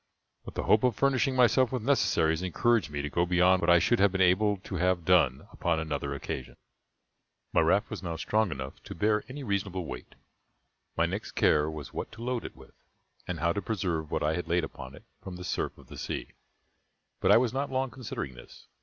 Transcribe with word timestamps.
But 0.43 0.55
the 0.55 0.63
hope 0.63 0.83
of 0.83 0.95
furnishing 0.95 1.35
myself 1.35 1.71
with 1.71 1.83
necessaries 1.83 2.41
encouraged 2.41 2.89
me 2.89 3.03
to 3.03 3.09
go 3.11 3.23
beyond 3.23 3.61
what 3.61 3.69
I 3.69 3.77
should 3.77 3.99
have 3.99 4.11
been 4.11 4.19
able 4.19 4.57
to 4.57 4.75
have 4.77 5.05
done 5.05 5.47
upon 5.51 5.79
another 5.79 6.15
occasion. 6.15 6.57
My 7.53 7.61
raft 7.61 7.91
was 7.91 8.01
now 8.01 8.15
strong 8.15 8.49
enough 8.49 8.81
to 8.85 8.95
bear 8.95 9.23
any 9.29 9.43
reasonable 9.43 9.85
weight. 9.85 10.15
My 10.97 11.05
next 11.05 11.33
care 11.33 11.69
was 11.69 11.93
what 11.93 12.11
to 12.13 12.23
load 12.23 12.45
it 12.45 12.55
with, 12.55 12.73
and 13.27 13.41
how 13.41 13.53
to 13.53 13.61
preserve 13.61 14.09
what 14.09 14.23
I 14.23 14.33
laid 14.39 14.63
upon 14.63 14.95
it 14.95 15.03
from 15.21 15.35
the 15.35 15.43
surf 15.43 15.77
of 15.77 15.85
the 15.85 15.99
sea; 15.99 16.29
but 17.19 17.31
I 17.31 17.37
was 17.37 17.53
not 17.53 17.71
long 17.71 17.91
considering 17.91 18.33
this. 18.33 18.65